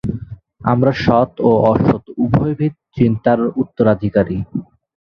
[0.63, 4.37] আমরা সৎ ও অসৎ উভয়বিধ চিন্তার উত্তরাধিকারী।